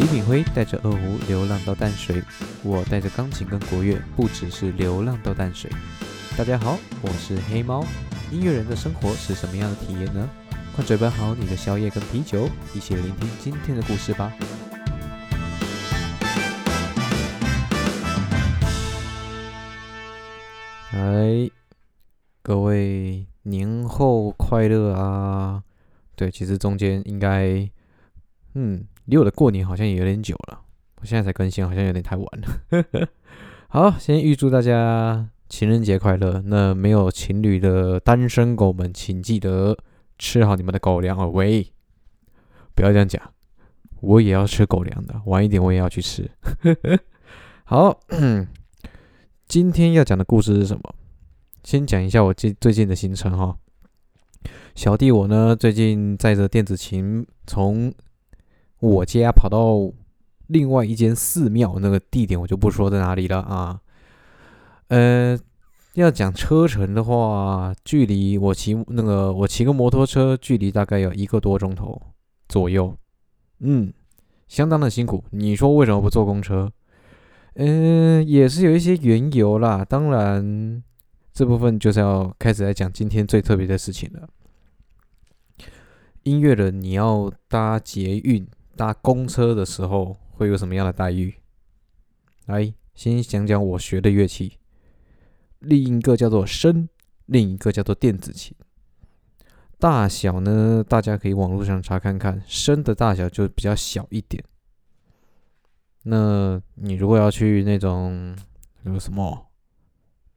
[0.00, 2.22] 李炳辉带着二胡流浪到淡水，
[2.62, 5.70] 我带着钢琴跟国乐，不只是流浪到淡水。
[6.38, 7.84] 大家好，我是黑猫。
[8.30, 10.26] 音乐人的生活是什么样的体验呢？
[10.74, 14.32] 快准备好你的宵夜跟啤酒，一起聆听今天的故事吧。
[20.92, 21.50] 哎，
[22.40, 25.62] 各位年后快乐啊！
[26.16, 27.68] 对，其实中间应该，
[28.54, 30.60] 嗯，离我的过年好像也有点久了。
[31.00, 33.08] 我现在才更新，好像有点太晚了。
[33.68, 36.40] 好，先预祝大家情人节快乐。
[36.46, 39.76] 那没有情侣的单身狗们，请记得
[40.16, 41.28] 吃好你们的狗粮哦。
[41.28, 41.72] 喂，
[42.74, 43.20] 不要这样讲，
[44.00, 45.20] 我也要吃狗粮的。
[45.26, 46.30] 晚一点我也要去吃。
[47.64, 47.98] 好，
[49.48, 50.94] 今天要讲的故事是什么？
[51.64, 53.56] 先讲一下我最最近的行程哈。
[54.76, 57.92] 小弟我呢，最近载着电子琴从
[58.80, 59.92] 我家跑到
[60.48, 63.80] 另外一间寺庙，那个地点我就不说在哪里了啊。
[64.88, 65.38] 呃，
[65.94, 72.00] 要讲车程的话，距离我骑那个我骑个摩托车，距离大概有一个多钟头
[72.48, 72.96] 左右，
[73.60, 73.92] 嗯，
[74.48, 75.22] 相当的辛苦。
[75.30, 76.72] 你说为什么不坐公车？
[77.54, 79.84] 嗯，也是有一些缘由啦。
[79.84, 80.82] 当然，
[81.32, 84.28] 这部分就是要开始来讲今天最特别的事情了。
[86.22, 91.34] 音乐人，你要搭捷运、搭公车的时候会有什么样的待遇？
[92.46, 94.58] 来，先讲讲我学的乐器，
[95.58, 96.88] 另一个叫做笙，
[97.26, 98.56] 另一个叫做电子琴。
[99.78, 104.42] 大小呢，大家可以网络上查看看，笙的大小就比较小一点。
[106.02, 108.36] 那你如果要去那种
[108.84, 109.50] 有什么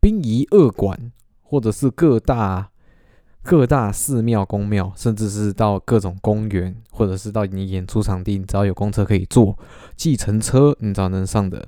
[0.00, 2.70] 殡仪二馆，或者是各大。
[3.42, 9.58] 各大寺庙、宫庙，甚至是到各种公园，或者是到你演出场地，你只要有公车可以坐，
[9.96, 11.66] 计程车你只要能上的，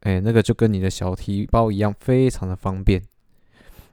[0.00, 3.02] 哎，那个就跟你的小提包一样，非常的方便。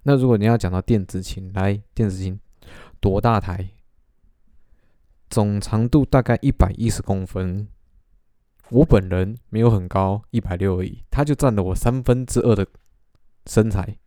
[0.03, 2.39] 那如果你要讲到电子琴，来，电子琴
[2.99, 3.69] 多大台？
[5.29, 7.67] 总长度大概一百一十公分。
[8.69, 12.65] 我本人没有很高，一百六而已，它就占了我三分之二的
[13.45, 13.97] 身材，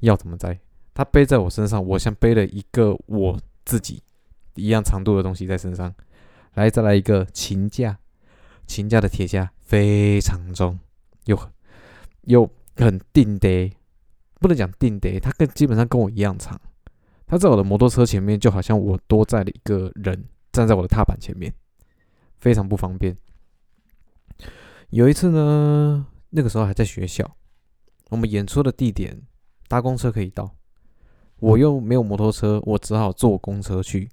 [0.00, 0.60] 要怎么摘？
[0.98, 4.02] 它背在我身上，我像背了一个我自己
[4.56, 5.94] 一样长度的东西在身上。
[6.54, 7.96] 来，再来一个琴架，
[8.66, 10.76] 琴架的铁架非常重，
[11.26, 11.38] 又
[12.22, 13.72] 又很定的，
[14.40, 16.60] 不能讲定的，它跟基本上跟我一样长。
[17.28, 21.54] 它在我的摩托车前面，就好像我多载了一个人站在我的踏板前面，
[22.38, 23.16] 非常不方便。
[24.90, 27.36] 有一次呢，那个时候还在学校，
[28.10, 29.22] 我们演出的地点
[29.68, 30.57] 搭公车可以到。
[31.40, 34.10] 我又没有摩托车，我只好坐公车去。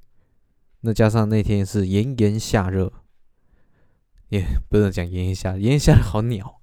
[0.81, 2.93] 那加上那天是炎炎夏热，
[4.29, 6.61] 也不能讲炎炎夏，炎炎夏好鸟。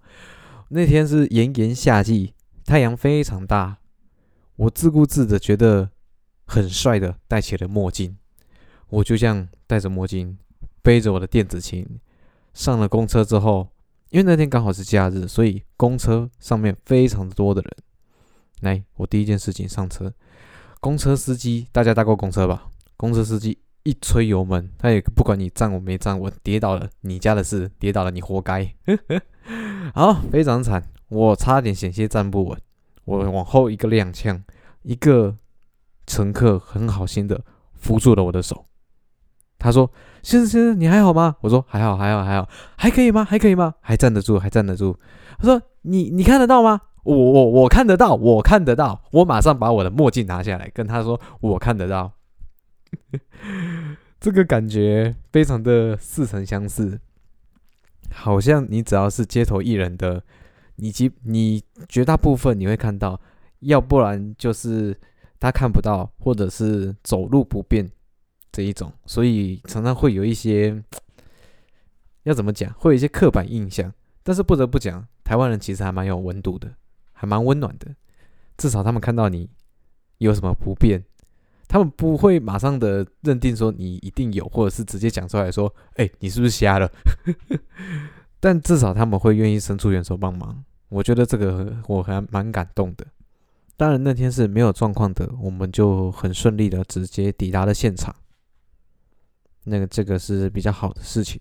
[0.68, 2.34] 那天是炎炎夏季，
[2.64, 3.78] 太阳非常大。
[4.56, 5.90] 我自顾自的觉得
[6.46, 8.16] 很帅的戴起了墨镜，
[8.88, 10.38] 我就这样戴着墨镜，
[10.80, 11.98] 背着我的电子琴
[12.54, 13.68] 上了公车之后，
[14.10, 17.76] 因为那天刚好是假日，所以公车上面非常多的人。
[18.60, 20.14] 来，我第一件事情上车。
[20.82, 22.64] 公车司机，大家搭过公车吧？
[22.96, 28.68] 公车司机一吹油门，他也不管你站稳没站稳，跌倒了你家的事，跌倒了你活该。
[29.94, 32.60] 好，非常惨，我差点险些站不稳，
[33.04, 34.42] 我往后一个踉跄，
[34.82, 35.36] 一个
[36.04, 37.44] 乘客很好心的
[37.74, 38.64] 扶住了我的手。
[39.60, 39.88] 他说
[40.24, 43.24] ：“先生，先生，你还好吗？”我说：“还好，还好，还好，还可以吗？
[43.24, 43.72] 还可以吗？
[43.80, 44.98] 还站得住，还站得住。”
[45.38, 52.12] 他说：“你你看得到吗？”我我我看得到，我看得到，我马上把我的墨镜拿下来，跟他说我看得到。
[54.20, 57.00] 这个感觉非常的似曾相识，
[58.12, 60.22] 好像你只要是街头艺人的，
[60.76, 63.20] 你其你绝大部分你会看到，
[63.60, 64.96] 要不然就是
[65.40, 67.90] 他看不到，或者是走路不便
[68.52, 70.80] 这一种，所以常常会有一些
[72.22, 73.92] 要怎么讲，会有一些刻板印象。
[74.22, 76.72] 但是不得不讲，台湾人其实还蛮有温度的。
[77.22, 77.94] 还蛮温暖的，
[78.56, 79.48] 至少他们看到你
[80.18, 81.00] 有什么不便，
[81.68, 86.90] 他们不会马上的认定说你一定有，或者是直接讲出来说：“哎，你是不是瞎了？”
[88.40, 90.64] 但至少他们会愿意伸出援手帮忙。
[90.88, 93.06] 我觉得这个我还蛮感动的。
[93.76, 98.12] 当然那天是没有状况的，我们就很顺利的直接抵达了现场。
[99.62, 101.40] 那个这个是比较好的事情。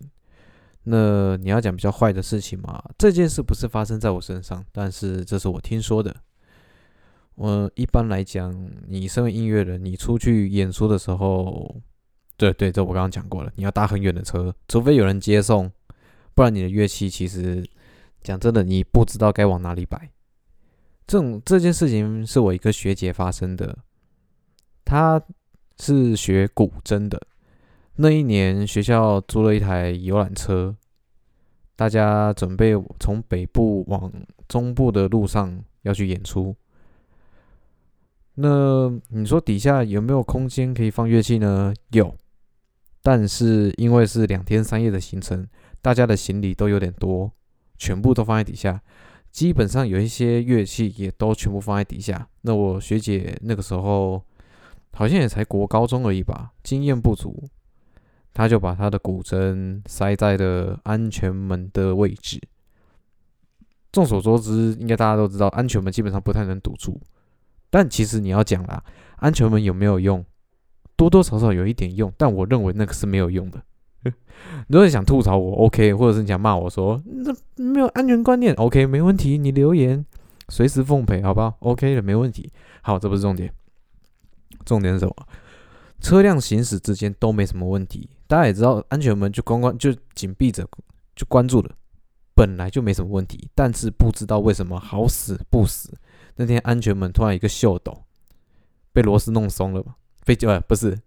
[0.83, 2.83] 那你要讲比较坏的事情嘛？
[2.97, 6.15] 这件事不是发生在我身上，但是这是我听说的。
[7.35, 8.53] 我一般来讲，
[8.87, 11.75] 你身为音乐人，你出去演出的时候，
[12.37, 15.71] 对对，这我刚刚讲过了，你要搭很远的车，除非有人接送，
[16.33, 17.63] 不然你的乐器其实
[18.21, 20.09] 讲真的，你不知道该往哪里摆。
[21.07, 23.77] 这种这件事情是我一个学姐发生的，
[24.83, 25.21] 她
[25.79, 27.21] 是学古筝的。
[28.03, 30.75] 那一年学校租了一台游览车，
[31.75, 34.11] 大家准备从北部往
[34.47, 36.55] 中部的路上要去演出。
[38.33, 41.71] 那你说底下有没有空间可以放乐器呢？
[41.91, 42.15] 有，
[43.03, 45.47] 但是因为是两天三夜的行程，
[45.79, 47.31] 大家的行李都有点多，
[47.77, 48.81] 全部都放在底下。
[49.29, 52.27] 基本上有一些乐器也都全部放在底下。
[52.41, 54.23] 那我学姐那个时候
[54.91, 57.47] 好像也才国高中而已吧，经验不足，
[58.33, 62.39] 他就把他的古筝塞在了安全门的位置。
[63.91, 66.99] 众所周知，应该大家都知道，安全门基本上不太能堵住。
[67.69, 68.83] 但其实你要讲啦，
[69.17, 70.25] 安全门有没有用？
[70.95, 73.61] 多多少少有一点用，但我认为那个是没有用的。
[74.67, 80.05] 如果你想吐槽我，OK，或者是你想骂我说那没有安全观念，OK，没问题，你留言
[80.49, 82.51] 随时奉陪，好不好？OK 的，没问题。
[82.81, 83.53] 好，这不是重点，
[84.65, 85.15] 重点是什么？
[85.99, 88.09] 车辆行驶之间都没什么问题。
[88.31, 90.65] 大家也知道，安全门就关关就紧闭着，
[91.17, 91.75] 就关住了，
[92.33, 93.49] 本来就没什么问题。
[93.53, 95.99] 但是不知道为什么好死不死，
[96.37, 98.05] 那天安全门突然一个秀抖，
[98.93, 99.95] 被螺丝弄松了嘛？
[100.23, 100.97] 被呃不是。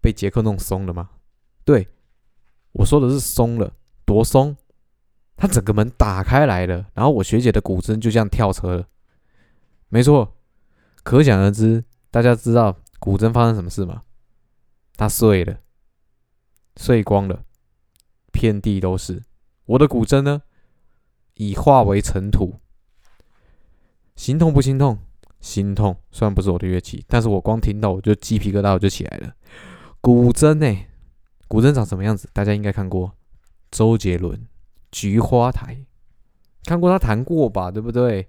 [0.00, 1.10] 被杰克弄松了吗？
[1.64, 1.88] 对，
[2.70, 3.72] 我说的是松了，
[4.04, 4.56] 多松？
[5.36, 8.86] 他整个门打开来了，然后我学姐的古筝就这样跳车了。
[9.88, 10.36] 没错，
[11.02, 14.02] 可想而知，大家知道古筝发生什么事吗？
[15.00, 15.60] 它碎了，
[16.76, 17.42] 碎光了，
[18.30, 19.22] 遍地都是。
[19.64, 20.42] 我的古筝呢，
[21.36, 22.60] 已化为尘土。
[24.14, 24.98] 心痛不心痛？
[25.40, 25.96] 心痛。
[26.10, 29.34] 虽然不是我的乐器，但是我光听到我就鸡皮疙瘩我就起来了。
[30.02, 30.84] 古筝呢？
[31.48, 32.28] 古筝长什么样子？
[32.34, 33.14] 大家应该看过
[33.70, 34.38] 周杰伦
[34.92, 35.74] 《菊花台》，
[36.66, 37.70] 看过他弹过吧？
[37.70, 38.28] 对不对？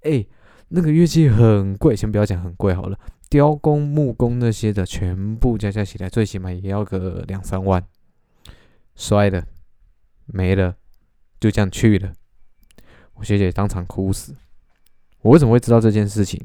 [0.00, 0.26] 哎，
[0.70, 7.84] 那个乐器很贵，先不要讲很贵好了，雕工、木工那些的，全部加加起来，最起码也要个两三万。
[8.94, 9.44] 摔了，
[10.26, 10.76] 没了，
[11.40, 12.12] 就这样去了。
[13.14, 14.34] 我学姐当场哭死。
[15.22, 16.40] 我为什么会知道这件事情？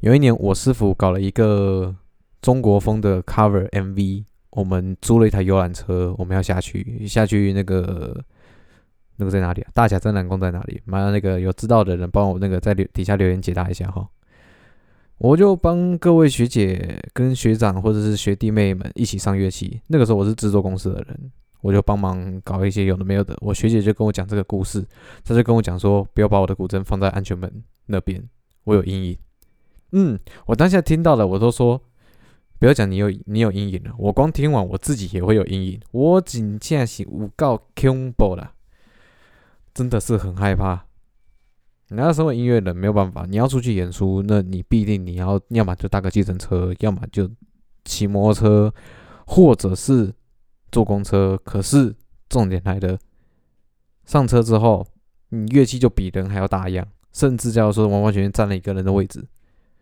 [0.00, 1.96] 有一年，我师傅搞了一个。
[2.42, 8.20] 中国风的 cover MV，我们租了一台游览车，我们要下去，下去那个
[9.14, 9.70] 那个在哪里啊？
[9.72, 10.82] 大甲真南宫在哪里？
[10.84, 14.08] 麻烦那个有知道的人帮我那个在留底下留言解答一下哈。
[15.22, 19.80] 我就帮各位学姐跟学长或者是学弟妹们一起上乐器。
[19.86, 21.30] 那个时候我是制作公司的人，
[21.60, 23.36] 我就帮忙搞一些有的没有的。
[23.40, 24.84] 我学姐就跟我讲这个故事，
[25.24, 28.20] 她就跟我讲说，不要把我的古筝放在安全门那边，
[28.64, 29.18] 我有阴影。
[29.92, 31.80] 嗯，我当下听到了，我都说。
[32.58, 35.80] 不要讲你有你有阴影了，我光听完我自己也会有阴影。
[35.90, 38.52] 我仅限是有够恐怖了，
[39.74, 40.86] 真的是很害怕。
[41.92, 47.30] 你要身为音乐人没有办法，你要出去演出，那你必定你要要么就搭个计程车，要么就
[47.84, 48.74] 骑摩托车，
[49.26, 50.12] 或者是
[50.70, 51.38] 坐公车。
[51.44, 51.94] 可是
[52.28, 52.98] 重点来了，
[54.06, 54.86] 上车之后，
[55.28, 59.26] 你乐器就比人还要大样，甚至叫做完完全全占了一个人的位置，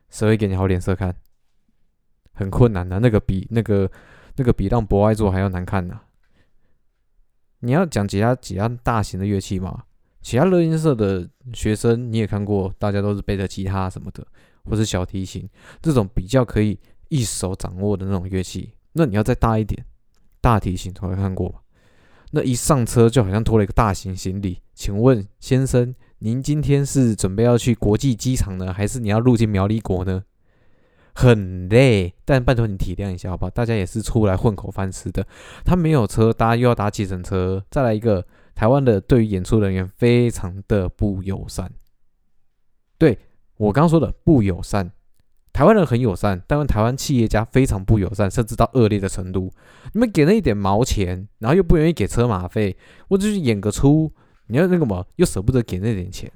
[0.08, 1.14] 谁会给你好脸色看？
[2.32, 3.90] 很困难的，那个比那个
[4.36, 6.00] 那个比让博爱做还要难看呢。
[7.60, 9.84] 你要讲其他其他大型的乐器吗？
[10.22, 14.26] 其他乐音社的学生你也看过，大家都是背着吉他什么的，
[14.64, 15.48] 或是小提琴
[15.80, 18.72] 这种比较可以一手掌握的那种乐器。
[18.92, 19.84] 那你要再大一点，
[20.40, 21.60] 大提琴从来看过吧？
[22.32, 24.60] 那一上车就好像拖了一个大型行李。
[24.74, 30.22] 请问先生，您今天是准备要去国际机场呢，还是你要入境苗栗国呢？
[31.12, 33.50] 很累，但拜托你体谅一下，好不好？
[33.50, 35.26] 大家也是出来混口饭吃的。
[35.64, 38.24] 他没有车搭，又要搭计程车，再来一个
[38.60, 41.72] 台湾的对于演出人员非常的不友善。
[42.98, 43.18] 对
[43.56, 44.92] 我刚说的不友善，
[45.50, 49.50] 台湾人很友善，但台湾企业家非常不友善，甚至到恶劣的程度。
[49.94, 52.76] 你们给那一点毛钱，然后又不愿意给车马费，
[53.08, 54.12] 我就是演个出，
[54.48, 56.30] 你要那个么，又舍不得给那点钱。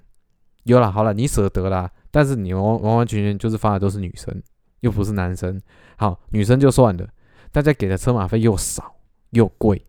[0.62, 4.42] 有了，好了，你舍得啦，但是你完完完全全就是发的都是女生。
[4.80, 5.60] 又不是男生，
[5.98, 7.06] 好女生就算了，
[7.52, 8.94] 大家给的车马费又少
[9.32, 9.84] 又贵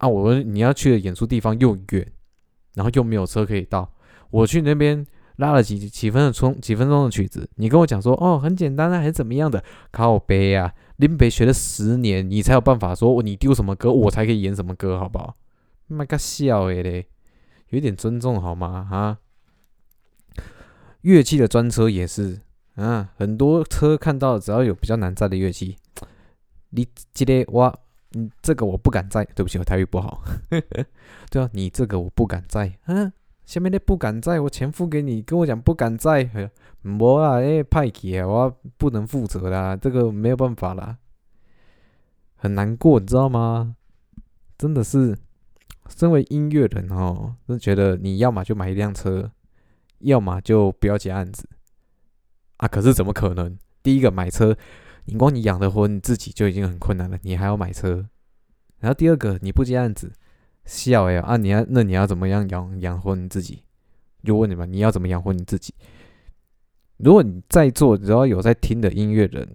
[0.00, 0.08] 啊！
[0.08, 2.12] 我你要去的演出地方又远，
[2.74, 3.92] 然后又没有车可以到。
[4.30, 9.62] 我去那边拉了几几分的钟，几分钟的曲子，你跟我讲说哦很简单啊，还是怎么样的？
[9.90, 15.36] 靠背啊，林北学了十年，你才有办法说你丢什么歌，我才可以演什么歌，好不好？
[15.86, 17.06] 妈个笑诶嘞，
[17.70, 18.86] 有点尊重好吗？
[18.90, 19.18] 哈，
[21.02, 22.40] 乐器的专车也是。
[22.76, 25.76] 啊，很多车看到只要有比较难载的乐器，
[26.70, 27.80] 你这个我
[28.12, 30.22] 你这个我不敢在，对不起，我台语不好。
[31.30, 33.12] 对啊，你这个我不敢在，嗯，
[33.44, 36.28] 下面的不敢在，我钱付给你，跟我讲不敢在，
[36.82, 40.96] 无啊，哎，派去啊，我不能负责啦，这个没有办法啦，
[42.34, 43.76] 很难过，你知道吗？
[44.58, 45.16] 真的是，
[45.88, 49.30] 身为音乐人哦，真觉得你要么就买一辆车，
[50.00, 51.48] 要么就不要接案子
[52.56, 52.66] 啊。
[52.66, 53.56] 可是怎么可能？
[53.84, 54.56] 第一个买车。
[55.10, 58.08] 你光你养的活你自己就已经很困难了，你还要买车。
[58.78, 60.12] 然后第二个，你不接案子，
[60.64, 61.36] 笑哎啊！
[61.36, 63.64] 你要那你要怎么样养养活你自己？
[64.22, 65.74] 就问你们，你要怎么养活你自己？
[66.98, 69.48] 如果你在座只要有在听的音乐人，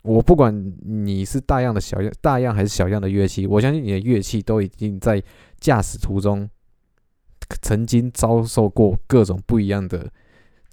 [0.00, 5.22] 我不管你是大样的小样大样还是小样的乐器，我相信你的乐器都已经在
[5.60, 6.48] 驾驶途中
[7.60, 10.10] 曾经遭受过各种不一样的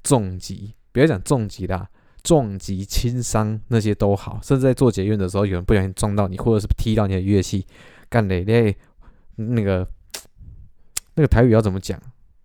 [0.02, 1.90] 重击，不要讲重击啦。
[2.24, 7.66] 撞击、轻伤那些都好，甚至在做捷运的时候，有人不小心撞到你，或者是踢到你的乐器，
[8.10, 8.76] 干嘞嘞，
[9.36, 9.88] 那个
[11.16, 12.00] 那个台语要怎么讲？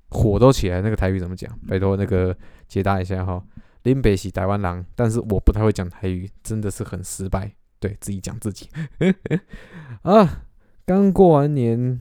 [0.08, 1.50] 火都起来，那个台语怎么讲？
[1.68, 2.36] 拜托那个
[2.68, 3.42] 解答一下哈。
[3.82, 7.52] 林北喜台湾狼，但是我不太会讲台语，真的是很失败。
[7.78, 8.70] 对自己讲自己
[10.02, 10.44] 啊，
[10.86, 12.00] 刚过完年，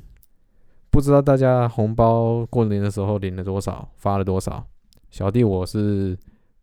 [0.89, 4.65] 不知道大家红包过年的时候领了多少，发了多少？
[5.11, 6.17] 小弟我是。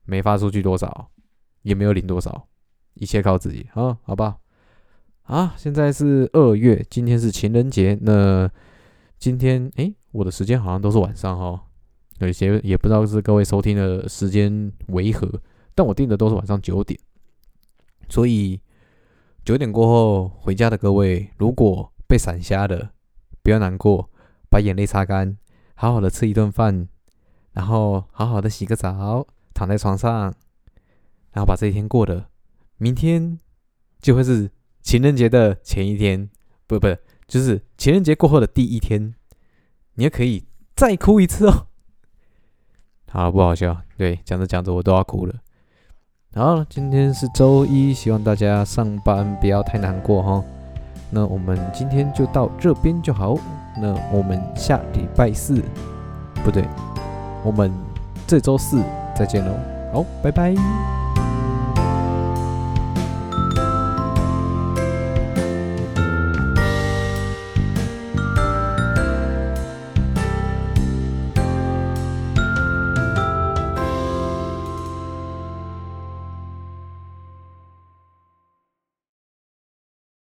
[0.04, 1.10] 没发出去多少，
[1.62, 2.48] 也没有领多少，
[2.94, 4.38] 一切靠自己啊，好吧？
[5.22, 7.96] 啊，现在是二月，今天是情人节。
[8.02, 8.50] 那
[9.18, 11.64] 今天诶，我的时间好像都是晚上哈，
[12.18, 15.40] 有些也不知道是各位收听的时间为何，
[15.74, 16.98] 但我定的都是晚上九点。
[18.08, 18.60] 所以
[19.44, 22.90] 九点过后回家的各位，如果被闪瞎了，
[23.42, 24.10] 不要难过，
[24.50, 25.38] 把眼泪擦干，
[25.76, 26.88] 好好的吃一顿饭，
[27.52, 29.26] 然后好好的洗个澡。
[29.54, 30.34] 躺在床上，
[31.32, 32.28] 然后把这一天过了，
[32.78, 33.38] 明天
[34.00, 36.28] 就会是情人节的前一天，
[36.66, 39.14] 不不，就是情人节过后的第一天，
[39.94, 41.66] 你也可以再哭一次哦。
[43.08, 43.82] 好不好笑？
[43.96, 45.34] 对，讲着讲着我都要哭了。
[46.34, 50.42] 好，今天是周一，希望大家上班不要太难过哈。
[51.10, 53.36] 那我们今天就到这边就好。
[53.76, 55.62] 那我们下礼拜四，
[56.42, 56.66] 不对，
[57.44, 57.70] 我们
[58.26, 58.82] 这周四。
[59.14, 59.52] 再见喽，
[59.92, 61.01] 好，拜拜。